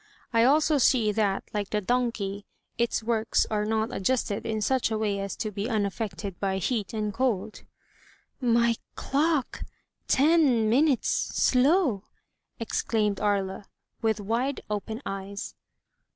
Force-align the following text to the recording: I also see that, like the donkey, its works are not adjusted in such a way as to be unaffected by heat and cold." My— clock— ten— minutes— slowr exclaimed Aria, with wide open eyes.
I 0.33 0.45
also 0.45 0.79
see 0.79 1.11
that, 1.11 1.43
like 1.53 1.69
the 1.69 1.79
donkey, 1.79 2.47
its 2.75 3.03
works 3.03 3.45
are 3.51 3.65
not 3.65 3.93
adjusted 3.93 4.47
in 4.47 4.59
such 4.59 4.89
a 4.89 4.97
way 4.97 5.19
as 5.19 5.35
to 5.35 5.51
be 5.51 5.69
unaffected 5.69 6.39
by 6.39 6.57
heat 6.57 6.91
and 6.91 7.13
cold." 7.13 7.61
My— 8.39 8.77
clock— 8.95 9.61
ten— 10.17 10.67
minutes— 10.71 11.31
slowr 11.53 12.01
exclaimed 12.59 13.19
Aria, 13.19 13.65
with 14.01 14.19
wide 14.19 14.61
open 14.71 15.03
eyes. 15.05 15.53